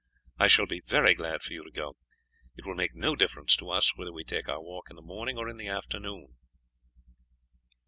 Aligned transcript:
I 0.39 0.47
shall 0.47 0.65
be 0.65 0.81
very 0.83 1.13
glad 1.13 1.43
for 1.43 1.53
you 1.53 1.63
to 1.63 1.69
go. 1.69 1.95
It 2.55 2.65
will 2.65 2.73
make 2.73 2.95
no 2.95 3.15
difference 3.15 3.55
to 3.57 3.69
us 3.69 3.95
whether 3.95 4.11
we 4.11 4.23
take 4.23 4.49
our 4.49 4.59
walk 4.63 4.89
in 4.89 4.95
the 4.95 5.01
morning 5.03 5.37
or 5.37 5.47
in 5.47 5.57
the 5.57 5.67
afternoon." 5.67 6.37